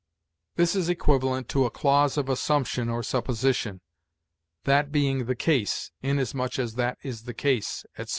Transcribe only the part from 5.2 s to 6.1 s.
the case,'